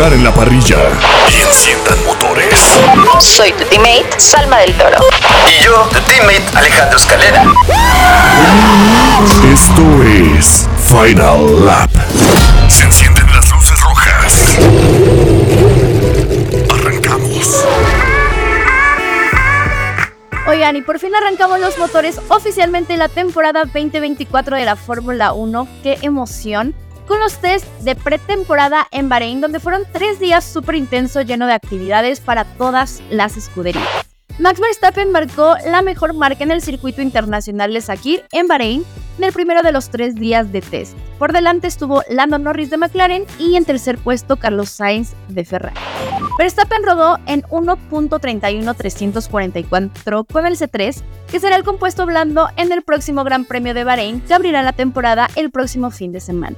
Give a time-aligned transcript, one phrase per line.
[0.00, 0.78] Lugar en la parrilla
[1.28, 2.58] y enciendan motores.
[3.18, 4.96] Soy tu teammate, Salma del Toro.
[5.46, 7.44] Y yo, tu teammate, Alejandro Escalera.
[9.52, 11.90] Esto es Final Lap.
[12.68, 14.58] Se encienden las luces rojas.
[16.72, 17.66] Arrancamos.
[20.46, 25.68] Oigan, y por fin arrancamos los motores oficialmente la temporada 2024 de la Fórmula 1.
[25.82, 26.74] ¡Qué emoción!
[27.10, 31.54] Con los test de pretemporada en Bahrein, donde fueron tres días súper intensos lleno de
[31.54, 33.84] actividades para todas las escuderías.
[34.38, 38.84] Max Verstappen marcó la mejor marca en el circuito internacional de Sakir en Bahrein
[39.18, 40.96] en el primero de los tres días de test.
[41.18, 45.80] Por delante estuvo Lando Norris de McLaren y en tercer puesto Carlos Sainz de Ferrari.
[46.40, 53.24] Verstappen rodó en 1.31344 con el C3, que será el compuesto blando en el próximo
[53.24, 56.56] Gran Premio de Bahrein que abrirá la temporada el próximo fin de semana.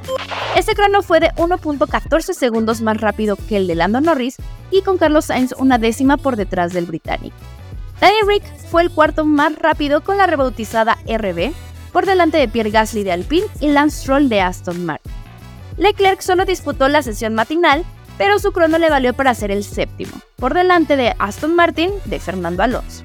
[0.55, 4.37] Este crono fue de 1.14 segundos más rápido que el de Lando Norris
[4.71, 7.35] y con Carlos Sainz una décima por detrás del británico.
[8.01, 11.53] Danny Rick fue el cuarto más rápido con la rebautizada RB,
[11.93, 15.11] por delante de Pierre Gasly de Alpine y Lance Stroll de Aston Martin.
[15.77, 17.85] Leclerc solo disputó la sesión matinal,
[18.19, 22.19] pero su crono le valió para ser el séptimo, por delante de Aston Martin de
[22.19, 23.05] Fernando Alonso.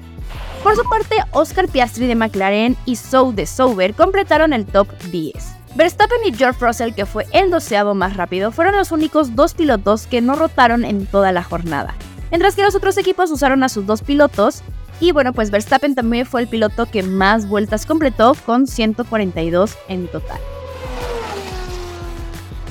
[0.62, 5.34] Por su parte, Oscar Piastri de McLaren y Sou de Sauber completaron el top 10.
[5.76, 10.06] Verstappen y George Russell, que fue el doceavo más rápido, fueron los únicos dos pilotos
[10.06, 11.94] que no rotaron en toda la jornada,
[12.30, 14.62] mientras que los otros equipos usaron a sus dos pilotos
[15.00, 20.08] y bueno, pues Verstappen también fue el piloto que más vueltas completó con 142 en
[20.08, 20.40] total.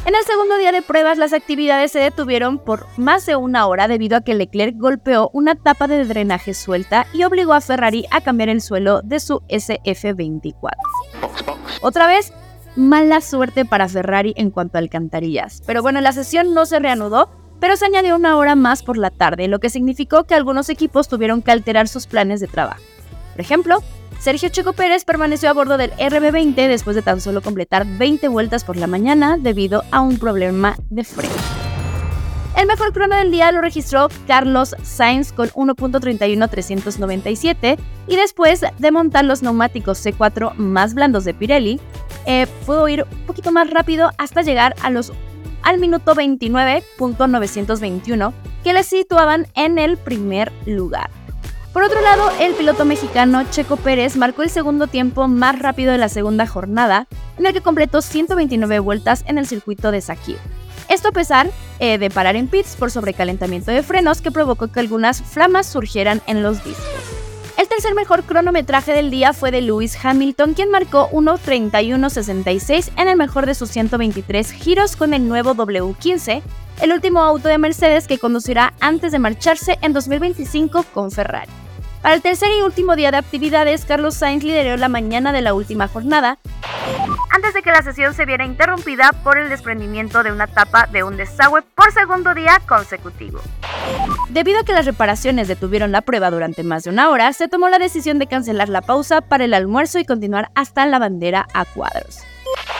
[0.07, 3.89] En el segundo día de pruebas, las actividades se detuvieron por más de una hora
[3.89, 8.21] debido a que Leclerc golpeó una tapa de drenaje suelta y obligó a Ferrari a
[8.21, 10.77] cambiar el suelo de su SF24.
[11.81, 12.31] Otra vez,
[12.77, 15.61] mala suerte para Ferrari en cuanto a alcantarillas.
[15.67, 17.29] Pero bueno, la sesión no se reanudó
[17.59, 21.07] pero se añadió una hora más por la tarde, lo que significó que algunos equipos
[21.07, 22.83] tuvieron que alterar sus planes de trabajo.
[23.31, 23.79] Por ejemplo,
[24.19, 28.63] Sergio Checo Pérez permaneció a bordo del RB20 después de tan solo completar 20 vueltas
[28.63, 31.33] por la mañana debido a un problema de freno.
[32.57, 37.77] El mejor crono del día lo registró Carlos Sainz con 1.31397
[38.07, 41.79] y después de montar los neumáticos C4 más blandos de Pirelli,
[42.25, 45.13] eh, pudo ir un poquito más rápido hasta llegar a los
[45.61, 48.33] al minuto 29.921,
[48.63, 51.11] que le situaban en el primer lugar.
[51.77, 55.99] Por otro lado, el piloto mexicano Checo Pérez marcó el segundo tiempo más rápido de
[55.99, 57.05] la segunda jornada,
[57.37, 60.39] en el que completó 129 vueltas en el circuito de Sakir.
[60.89, 64.79] Esto a pesar eh, de parar en pits por sobrecalentamiento de frenos que provocó que
[64.79, 66.83] algunas flamas surgieran en los discos.
[67.59, 73.17] El tercer mejor cronometraje del día fue de Lewis Hamilton, quien marcó 1.31.66 en el
[73.17, 76.41] mejor de sus 123 giros con el nuevo W15,
[76.81, 81.51] el último auto de Mercedes que conducirá antes de marcharse en 2025 con Ferrari.
[82.07, 85.89] El tercer y último día de actividades, Carlos Sainz lideró la mañana de la última
[85.89, 86.37] jornada,
[87.29, 91.03] antes de que la sesión se viera interrumpida por el desprendimiento de una tapa de
[91.03, 93.41] un desagüe por segundo día consecutivo.
[94.29, 97.67] Debido a que las reparaciones detuvieron la prueba durante más de una hora, se tomó
[97.67, 101.65] la decisión de cancelar la pausa para el almuerzo y continuar hasta la bandera a
[101.65, 102.21] cuadros.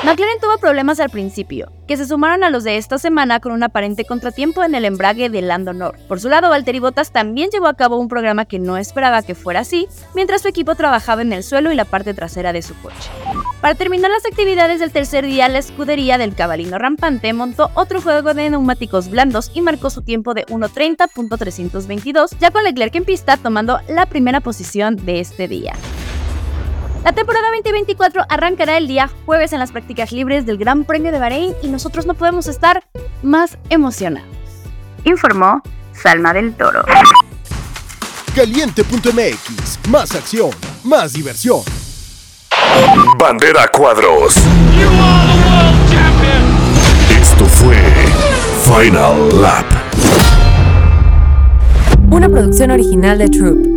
[0.03, 3.63] McLaren tuvo problemas al principio, que se sumaron a los de esta semana con un
[3.63, 6.03] aparente contratiempo en el embrague de Lando Norris.
[6.03, 9.33] Por su lado, Valtteri Bottas también llevó a cabo un programa que no esperaba que
[9.33, 12.75] fuera así, mientras su equipo trabajaba en el suelo y la parte trasera de su
[12.81, 13.09] coche.
[13.59, 18.35] Para terminar las actividades del tercer día, la escudería del cabalino rampante montó otro juego
[18.35, 23.79] de neumáticos blandos y marcó su tiempo de 1.30.322, ya con Leclerc en pista tomando
[23.89, 25.73] la primera posición de este día.
[27.03, 31.19] La temporada 2024 arrancará el día jueves en las prácticas libres del Gran Premio de
[31.19, 32.83] Bahrein y nosotros no podemos estar
[33.23, 34.27] más emocionados.
[35.05, 35.61] Informó
[35.93, 36.83] Salma del Toro.
[38.35, 40.51] Caliente.mx, más acción,
[40.83, 41.61] más diversión.
[43.17, 44.35] Bandera Cuadros.
[47.09, 47.77] Esto fue
[48.63, 49.65] Final Lap.
[52.11, 53.76] Una producción original de Troop.